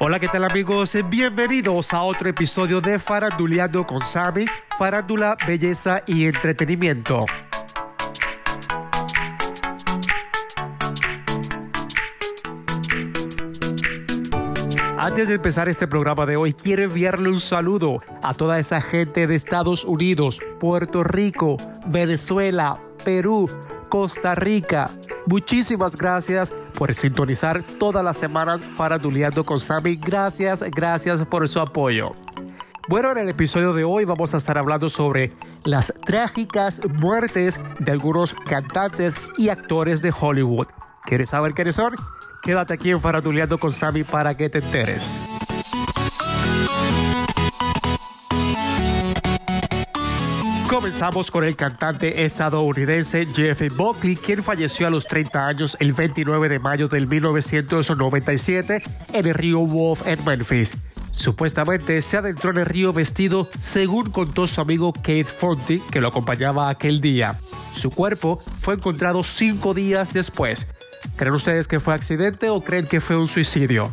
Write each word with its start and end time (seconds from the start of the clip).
Hola, 0.00 0.20
¿qué 0.20 0.28
tal 0.28 0.44
amigos? 0.44 0.96
Bienvenidos 1.10 1.92
a 1.92 2.04
otro 2.04 2.28
episodio 2.28 2.80
de 2.80 3.00
Faranduleando 3.00 3.84
con 3.84 4.00
Sammy, 4.00 4.46
farándula, 4.78 5.36
belleza 5.44 6.04
y 6.06 6.26
entretenimiento. 6.26 7.26
Antes 14.96 15.26
de 15.26 15.34
empezar 15.34 15.68
este 15.68 15.88
programa 15.88 16.26
de 16.26 16.36
hoy, 16.36 16.52
quiero 16.52 16.84
enviarle 16.84 17.30
un 17.30 17.40
saludo 17.40 17.98
a 18.22 18.34
toda 18.34 18.60
esa 18.60 18.80
gente 18.80 19.26
de 19.26 19.34
Estados 19.34 19.84
Unidos, 19.84 20.38
Puerto 20.60 21.02
Rico, 21.02 21.56
Venezuela, 21.88 22.78
Perú, 23.04 23.50
Costa 23.88 24.36
Rica. 24.36 24.88
Muchísimas 25.26 25.96
gracias 25.96 26.52
por 26.78 26.94
sintonizar 26.94 27.64
todas 27.78 28.04
las 28.04 28.16
semanas 28.16 28.62
Faranduleando 28.62 29.42
con 29.42 29.58
Sammy. 29.58 29.96
Gracias, 29.96 30.62
gracias 30.62 31.24
por 31.24 31.48
su 31.48 31.58
apoyo. 31.58 32.12
Bueno, 32.88 33.10
en 33.10 33.18
el 33.18 33.28
episodio 33.28 33.74
de 33.74 33.82
hoy 33.82 34.04
vamos 34.04 34.32
a 34.32 34.36
estar 34.38 34.56
hablando 34.56 34.88
sobre 34.88 35.32
las 35.64 35.92
trágicas 36.06 36.80
muertes 36.88 37.60
de 37.80 37.92
algunos 37.92 38.34
cantantes 38.34 39.16
y 39.36 39.48
actores 39.48 40.00
de 40.02 40.14
Hollywood. 40.18 40.68
¿Quieres 41.04 41.30
saber 41.30 41.52
quiénes 41.52 41.74
son? 41.74 41.96
Quédate 42.42 42.74
aquí 42.74 42.90
en 42.92 43.00
Faranduleando 43.00 43.58
con 43.58 43.72
Sammy 43.72 44.04
para 44.04 44.36
que 44.36 44.48
te 44.48 44.58
enteres. 44.58 45.02
Comenzamos 50.68 51.30
con 51.30 51.44
el 51.44 51.56
cantante 51.56 52.24
estadounidense 52.24 53.26
Jeff 53.34 53.74
Buckley, 53.74 54.16
quien 54.16 54.42
falleció 54.42 54.86
a 54.86 54.90
los 54.90 55.06
30 55.06 55.46
años 55.46 55.76
el 55.80 55.94
29 55.94 56.50
de 56.50 56.58
mayo 56.58 56.88
del 56.88 57.08
1997 57.08 58.82
en 59.14 59.26
el 59.26 59.32
río 59.32 59.60
Wolf 59.60 60.06
en 60.06 60.22
Memphis. 60.26 60.74
Supuestamente 61.10 62.02
se 62.02 62.18
adentró 62.18 62.50
en 62.50 62.58
el 62.58 62.66
río 62.66 62.92
vestido 62.92 63.48
según 63.58 64.10
contó 64.10 64.46
su 64.46 64.60
amigo 64.60 64.92
Kate 64.92 65.24
Fonte, 65.24 65.80
que 65.90 66.02
lo 66.02 66.08
acompañaba 66.08 66.68
aquel 66.68 67.00
día. 67.00 67.36
Su 67.74 67.90
cuerpo 67.90 68.38
fue 68.60 68.74
encontrado 68.74 69.24
cinco 69.24 69.72
días 69.72 70.12
después. 70.12 70.66
¿Creen 71.16 71.34
ustedes 71.34 71.66
que 71.66 71.80
fue 71.80 71.94
accidente 71.94 72.50
o 72.50 72.60
creen 72.60 72.86
que 72.86 73.00
fue 73.00 73.16
un 73.16 73.26
suicidio? 73.26 73.90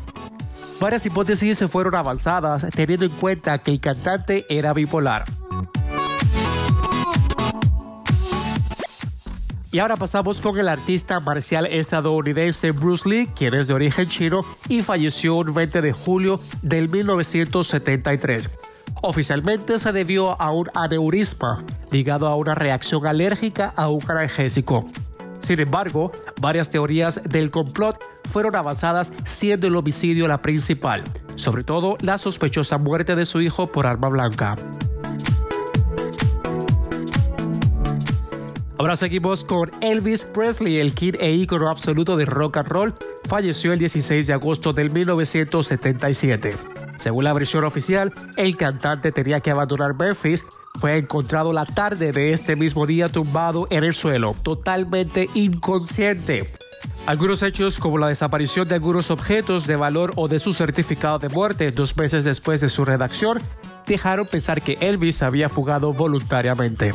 Varias 0.82 1.06
hipótesis 1.06 1.58
se 1.58 1.70
fueron 1.70 1.96
avanzadas 1.96 2.66
teniendo 2.76 3.06
en 3.06 3.12
cuenta 3.12 3.60
que 3.60 3.72
el 3.72 3.80
cantante 3.80 4.46
era 4.50 4.74
bipolar. 4.74 5.24
Y 9.76 9.80
ahora 9.80 9.98
pasamos 9.98 10.40
con 10.40 10.58
el 10.58 10.70
artista 10.70 11.20
marcial 11.20 11.66
estadounidense 11.66 12.72
Bruce 12.72 13.10
Lee, 13.10 13.28
quien 13.36 13.54
es 13.56 13.68
de 13.68 13.74
origen 13.74 14.08
chino 14.08 14.40
y 14.70 14.84
falleció 14.84 15.42
el 15.42 15.52
20 15.52 15.82
de 15.82 15.92
julio 15.92 16.40
del 16.62 16.88
1973. 16.88 18.50
Oficialmente 19.02 19.78
se 19.78 19.92
debió 19.92 20.42
a 20.42 20.54
un 20.54 20.70
aneurisma 20.74 21.58
ligado 21.92 22.28
a 22.28 22.38
una 22.38 22.56
reacción 22.56 23.06
alérgica 23.06 23.74
a 23.76 23.90
un 23.90 24.00
analgésico. 24.08 24.86
Sin 25.42 25.60
embargo, 25.60 26.14
varias 26.40 26.70
teorías 26.70 27.22
del 27.26 27.52
complot 27.52 28.02
fueron 28.32 28.56
avanzadas 28.56 29.12
siendo 29.26 29.68
el 29.68 29.76
homicidio 29.76 30.30
la 30.30 30.38
principal, 30.38 31.04
sobre 31.36 31.66
todo 31.66 31.98
la 32.00 32.18
sospechosa 32.18 32.78
muerte 32.78 33.18
de 33.18 33.26
su 33.26 33.42
hijo 33.42 33.68
por 33.68 33.88
arma 33.88 34.08
blanca. 34.08 34.56
Ahora 38.78 38.98
seguimos 38.98 39.46
con 39.46 39.72
Elvis 39.80 40.26
Presley, 40.26 40.80
el 40.80 40.94
kid 40.94 41.16
e 41.22 41.32
ícono 41.32 41.70
absoluto 41.70 42.18
de 42.18 42.26
rock 42.26 42.58
and 42.58 42.68
roll. 42.68 42.94
Falleció 43.30 43.72
el 43.72 43.80
16 43.80 44.28
de 44.28 44.34
agosto 44.34 44.74
del 44.74 44.92
1977. 44.92 46.56
Según 46.98 47.24
la 47.24 47.34
versión 47.34 47.64
oficial, 47.64 48.14
el 48.36 48.58
cantante 48.58 49.14
tenía 49.14 49.40
que 49.40 49.52
abandonar 49.52 49.96
Memphis. 49.96 50.44
Fue 50.80 50.98
encontrado 50.98 51.54
la 51.54 51.66
tarde 51.66 52.12
de 52.12 52.34
este 52.34 52.58
mismo 52.58 52.86
día 52.86 53.08
tumbado 53.08 53.66
en 53.70 53.86
el 53.86 53.94
suelo, 53.94 54.36
totalmente 54.44 55.30
inconsciente. 55.34 56.52
Algunos 57.06 57.44
hechos, 57.44 57.80
como 57.80 57.98
la 57.98 58.10
desaparición 58.10 58.68
de 58.68 58.76
algunos 58.76 59.10
objetos 59.10 59.68
de 59.68 59.78
valor 59.78 60.12
o 60.18 60.28
de 60.28 60.40
su 60.40 60.54
certificado 60.54 61.18
de 61.18 61.30
muerte 61.30 61.72
dos 61.72 61.96
meses 61.96 62.26
después 62.26 62.60
de 62.60 62.68
su 62.68 62.84
redacción, 62.84 63.40
dejaron 63.88 64.26
pensar 64.26 64.62
que 64.62 64.78
Elvis 64.82 65.22
había 65.22 65.48
fugado 65.48 65.94
voluntariamente. 65.94 66.92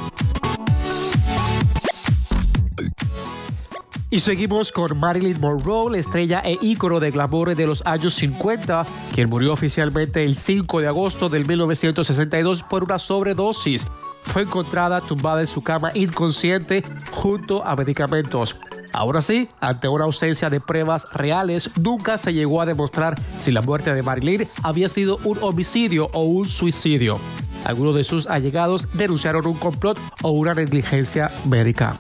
Y 4.12 4.18
seguimos 4.18 4.72
con 4.72 4.98
Marilyn 4.98 5.40
Monroe, 5.40 5.92
la 5.92 5.98
estrella 5.98 6.42
e 6.44 6.58
ícono 6.60 6.98
de 6.98 7.12
glamour 7.12 7.54
de 7.54 7.64
los 7.64 7.86
años 7.86 8.14
50, 8.14 8.84
quien 9.14 9.30
murió 9.30 9.52
oficialmente 9.52 10.24
el 10.24 10.34
5 10.34 10.80
de 10.80 10.88
agosto 10.88 11.28
del 11.28 11.46
1962 11.46 12.64
por 12.64 12.82
una 12.82 12.98
sobredosis. 12.98 13.86
Fue 14.24 14.42
encontrada 14.42 15.00
tumbada 15.00 15.42
en 15.42 15.46
su 15.46 15.62
cama 15.62 15.92
inconsciente 15.94 16.82
junto 17.12 17.64
a 17.64 17.76
medicamentos. 17.76 18.56
Ahora 18.92 19.20
sí, 19.20 19.48
ante 19.60 19.86
una 19.86 20.06
ausencia 20.06 20.50
de 20.50 20.60
pruebas 20.60 21.04
reales, 21.12 21.70
nunca 21.78 22.18
se 22.18 22.34
llegó 22.34 22.60
a 22.60 22.66
demostrar 22.66 23.14
si 23.38 23.52
la 23.52 23.62
muerte 23.62 23.94
de 23.94 24.02
Marilyn 24.02 24.48
había 24.64 24.88
sido 24.88 25.18
un 25.24 25.38
homicidio 25.40 26.08
o 26.14 26.24
un 26.24 26.48
suicidio. 26.48 27.20
Algunos 27.64 27.94
de 27.94 28.02
sus 28.02 28.26
allegados 28.26 28.88
denunciaron 28.92 29.46
un 29.46 29.54
complot 29.54 30.00
o 30.22 30.32
una 30.32 30.52
negligencia 30.54 31.30
médica. 31.48 31.96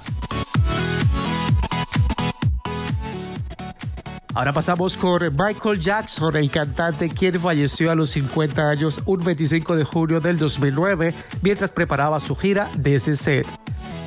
Ahora 4.40 4.54
pasamos 4.54 4.96
con 4.96 5.20
Michael 5.36 5.78
Jackson, 5.78 6.34
el 6.34 6.50
cantante 6.50 7.10
quien 7.10 7.38
falleció 7.38 7.90
a 7.90 7.94
los 7.94 8.08
50 8.08 8.70
años 8.70 9.02
un 9.04 9.22
25 9.22 9.76
de 9.76 9.84
junio 9.84 10.18
del 10.18 10.38
2009 10.38 11.12
mientras 11.42 11.70
preparaba 11.70 12.18
su 12.20 12.34
gira 12.34 12.66
set. 13.12 13.46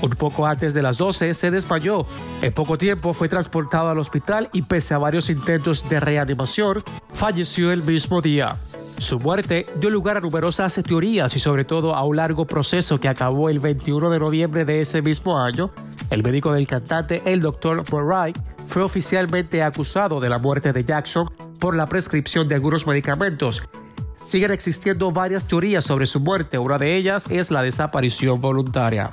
Un 0.02 0.10
poco 0.10 0.48
antes 0.48 0.74
de 0.74 0.82
las 0.82 0.98
12 0.98 1.36
se 1.36 1.52
desmayó. 1.52 2.08
En 2.42 2.52
poco 2.52 2.80
tiempo 2.80 3.14
fue 3.14 3.30
transportado 3.30 3.90
al 3.90 4.00
hospital 4.00 4.50
y 4.54 4.64
pese 4.64 4.96
a 4.96 4.98
varios 4.98 5.30
intentos 5.30 5.88
de 5.88 6.00
reanimación, 6.00 6.82
falleció 7.14 7.72
el 7.72 7.84
mismo 7.84 8.20
día. 8.20 8.56
Su 8.98 9.20
muerte 9.20 9.68
dio 9.80 9.92
lugar 9.92 10.18
a 10.18 10.22
numerosas 10.22 10.82
teorías 10.84 11.36
y 11.36 11.40
sobre 11.40 11.64
todo 11.64 11.94
a 11.94 12.04
un 12.06 12.16
largo 12.16 12.46
proceso 12.46 13.00
que 13.00 13.08
acabó 13.08 13.50
el 13.50 13.60
21 13.60 14.10
de 14.10 14.18
noviembre 14.18 14.66
de 14.66 14.82
ese 14.82 15.04
mismo 15.04 15.38
año. 15.38 15.70
El 16.10 16.24
médico 16.24 16.54
del 16.54 16.66
cantante, 16.66 17.22
el 17.26 17.42
Dr. 17.42 17.84
Murray, 17.92 18.34
fue 18.74 18.82
oficialmente 18.82 19.62
acusado 19.62 20.20
de 20.20 20.30
la 20.30 20.40
muerte 20.40 20.74
de 20.74 20.84
Jackson 20.84 21.30
por 21.60 21.76
la 21.76 21.86
prescripción 21.86 22.48
de 22.48 22.56
algunos 22.56 22.88
medicamentos. 22.88 23.62
Siguen 24.16 24.50
existiendo 24.50 25.12
varias 25.12 25.46
teorías 25.48 25.86
sobre 25.86 26.08
su 26.08 26.20
muerte, 26.20 26.58
una 26.58 26.80
de 26.80 26.96
ellas 26.96 27.28
es 27.30 27.52
la 27.52 27.62
desaparición 27.62 28.42
voluntaria. 28.42 29.12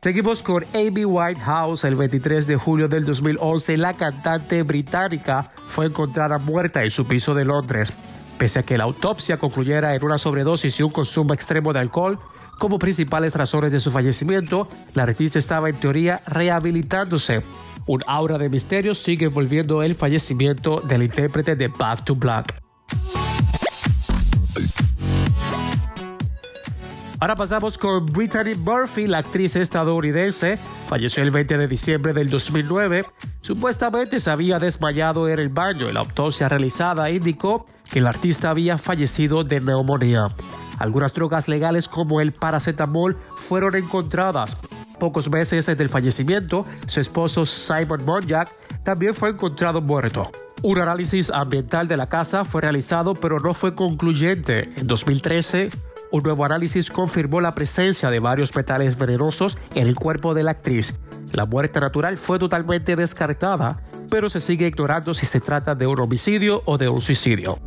Seguimos 0.00 0.44
con 0.44 0.64
Amy 0.74 1.04
Whitehouse. 1.04 1.82
El 1.82 1.96
23 1.96 2.46
de 2.46 2.54
julio 2.54 2.86
del 2.86 3.04
2011, 3.04 3.78
la 3.78 3.94
cantante 3.94 4.62
británica 4.62 5.50
fue 5.70 5.86
encontrada 5.86 6.38
muerta 6.38 6.84
en 6.84 6.92
su 6.92 7.04
piso 7.04 7.34
de 7.34 7.44
Londres. 7.44 7.92
Pese 8.38 8.60
a 8.60 8.62
que 8.62 8.78
la 8.78 8.84
autopsia 8.84 9.38
concluyera 9.38 9.96
en 9.96 10.04
una 10.04 10.18
sobredosis 10.18 10.78
y 10.78 10.84
un 10.84 10.90
consumo 10.90 11.34
extremo 11.34 11.72
de 11.72 11.80
alcohol, 11.80 12.20
como 12.58 12.78
principales 12.78 13.34
razones 13.34 13.72
de 13.72 13.80
su 13.80 13.90
fallecimiento, 13.90 14.68
la 14.94 15.04
artista 15.04 15.38
estaba 15.38 15.68
en 15.68 15.76
teoría 15.76 16.20
rehabilitándose. 16.26 17.42
Un 17.86 18.02
aura 18.06 18.36
de 18.36 18.48
misterio 18.48 18.94
sigue 18.94 19.26
envolviendo 19.26 19.82
el 19.82 19.94
fallecimiento 19.94 20.80
del 20.80 21.04
intérprete 21.04 21.56
de 21.56 21.68
Back 21.68 22.04
to 22.04 22.14
Black. 22.14 22.60
Ahora 27.20 27.34
pasamos 27.34 27.78
con 27.78 28.06
Brittany 28.06 28.54
Murphy, 28.54 29.08
la 29.08 29.18
actriz 29.18 29.56
estadounidense. 29.56 30.56
Falleció 30.88 31.24
el 31.24 31.32
20 31.32 31.58
de 31.58 31.66
diciembre 31.66 32.12
del 32.12 32.30
2009. 32.30 33.04
Supuestamente 33.40 34.20
se 34.20 34.30
había 34.30 34.60
desmayado 34.60 35.28
en 35.28 35.40
el 35.40 35.48
baño. 35.48 35.90
La 35.90 36.00
autopsia 36.00 36.48
realizada 36.48 37.10
indicó 37.10 37.66
que 37.90 37.98
el 37.98 38.06
artista 38.06 38.50
había 38.50 38.78
fallecido 38.78 39.42
de 39.42 39.60
neumonía. 39.60 40.28
Algunas 40.78 41.12
drogas 41.12 41.48
legales 41.48 41.88
como 41.88 42.20
el 42.20 42.32
paracetamol 42.32 43.16
fueron 43.36 43.74
encontradas. 43.76 44.56
Pocos 44.98 45.30
meses 45.30 45.66
desde 45.66 45.82
el 45.82 45.88
fallecimiento, 45.88 46.66
su 46.86 47.00
esposo 47.00 47.44
Simon 47.44 48.04
Monjack 48.04 48.50
también 48.82 49.14
fue 49.14 49.30
encontrado 49.30 49.80
muerto. 49.80 50.30
Un 50.62 50.80
análisis 50.80 51.30
ambiental 51.30 51.86
de 51.86 51.96
la 51.96 52.08
casa 52.08 52.44
fue 52.44 52.62
realizado 52.62 53.14
pero 53.14 53.38
no 53.38 53.54
fue 53.54 53.74
concluyente. 53.74 54.68
En 54.76 54.88
2013, 54.88 55.70
un 56.10 56.22
nuevo 56.22 56.44
análisis 56.44 56.90
confirmó 56.90 57.40
la 57.40 57.52
presencia 57.52 58.10
de 58.10 58.18
varios 58.18 58.54
metales 58.56 58.98
venenosos 58.98 59.56
en 59.74 59.86
el 59.86 59.94
cuerpo 59.94 60.34
de 60.34 60.42
la 60.42 60.52
actriz. 60.52 60.98
La 61.32 61.46
muerte 61.46 61.80
natural 61.80 62.16
fue 62.16 62.38
totalmente 62.38 62.96
descartada, 62.96 63.82
pero 64.10 64.30
se 64.30 64.40
sigue 64.40 64.66
ignorando 64.66 65.12
si 65.14 65.26
se 65.26 65.40
trata 65.40 65.74
de 65.74 65.86
un 65.86 66.00
homicidio 66.00 66.62
o 66.64 66.78
de 66.78 66.88
un 66.88 67.02
suicidio. 67.02 67.58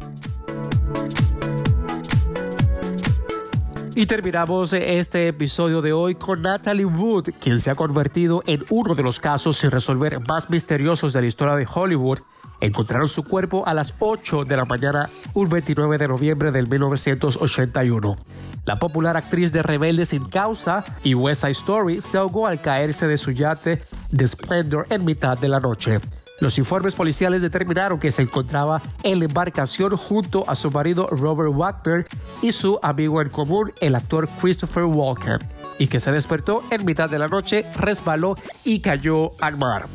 Y 3.93 4.05
terminamos 4.05 4.71
este 4.71 5.27
episodio 5.27 5.81
de 5.81 5.91
hoy 5.91 6.15
con 6.15 6.41
Natalie 6.41 6.85
Wood, 6.85 7.29
quien 7.41 7.59
se 7.59 7.71
ha 7.71 7.75
convertido 7.75 8.41
en 8.47 8.63
uno 8.69 8.95
de 8.95 9.03
los 9.03 9.19
casos 9.19 9.57
sin 9.57 9.69
resolver 9.69 10.17
más 10.29 10.49
misteriosos 10.49 11.11
de 11.11 11.19
la 11.19 11.27
historia 11.27 11.55
de 11.55 11.67
Hollywood. 11.71 12.19
Encontraron 12.61 13.09
su 13.09 13.23
cuerpo 13.23 13.67
a 13.67 13.73
las 13.73 13.93
8 13.99 14.45
de 14.45 14.55
la 14.55 14.63
mañana, 14.63 15.09
un 15.33 15.49
29 15.49 15.97
de 15.97 16.07
noviembre 16.07 16.51
del 16.51 16.69
1981. 16.69 18.17
La 18.63 18.77
popular 18.77 19.17
actriz 19.17 19.51
de 19.51 19.61
Rebelde 19.61 20.05
sin 20.05 20.29
causa 20.29 20.85
y 21.03 21.13
West 21.13 21.41
Side 21.41 21.51
Story 21.51 21.99
se 21.99 22.17
ahogó 22.17 22.47
al 22.47 22.61
caerse 22.61 23.07
de 23.07 23.17
su 23.17 23.31
yate 23.31 23.81
The 24.15 24.25
Splendor 24.25 24.88
en 24.89 25.03
mitad 25.03 25.38
de 25.38 25.49
la 25.49 25.59
noche. 25.59 25.99
Los 26.41 26.57
informes 26.57 26.95
policiales 26.95 27.43
determinaron 27.43 27.99
que 27.99 28.09
se 28.09 28.23
encontraba 28.23 28.81
en 29.03 29.19
la 29.19 29.25
embarcación 29.25 29.95
junto 29.95 30.43
a 30.49 30.55
su 30.55 30.71
marido 30.71 31.07
Robert 31.11 31.53
Wagner 31.53 32.07
y 32.41 32.51
su 32.51 32.79
amigo 32.81 33.21
en 33.21 33.29
común, 33.29 33.71
el 33.79 33.93
actor 33.93 34.27
Christopher 34.41 34.85
Walken, 34.85 35.38
y 35.77 35.85
que 35.85 35.99
se 35.99 36.11
despertó 36.11 36.63
en 36.71 36.83
mitad 36.83 37.11
de 37.11 37.19
la 37.19 37.27
noche, 37.27 37.63
resbaló 37.77 38.35
y 38.63 38.79
cayó 38.79 39.33
al 39.39 39.57
mar. 39.57 39.85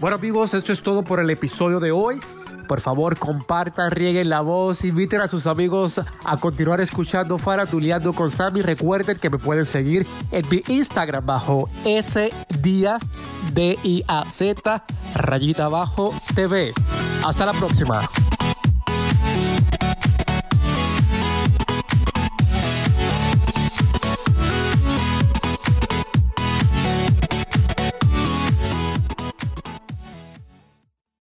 Bueno 0.00 0.16
amigos, 0.16 0.54
esto 0.54 0.72
es 0.72 0.82
todo 0.82 1.04
por 1.04 1.20
el 1.20 1.28
episodio 1.28 1.80
de 1.80 1.92
hoy. 1.92 2.18
Por 2.72 2.80
favor, 2.80 3.18
compartan, 3.18 3.90
rieguen 3.90 4.30
la 4.30 4.40
voz, 4.40 4.82
inviten 4.86 5.20
a 5.20 5.28
sus 5.28 5.46
amigos 5.46 6.00
a 6.24 6.36
continuar 6.38 6.80
escuchando 6.80 7.36
Faratuleando 7.36 8.14
con 8.14 8.30
Sammy. 8.30 8.62
Recuerden 8.62 9.18
que 9.18 9.28
me 9.28 9.36
pueden 9.36 9.66
seguir 9.66 10.06
en 10.30 10.48
mi 10.48 10.62
Instagram 10.66 11.26
bajo 11.26 11.68
S 11.84 12.32
Díaz 12.62 13.02
D 13.52 13.78
I 13.82 14.04
A 14.08 14.24
Z 14.24 14.84
rayita 15.14 15.66
abajo 15.66 16.14
TV. 16.34 16.72
Hasta 17.22 17.44
la 17.44 17.52
próxima. 17.52 18.00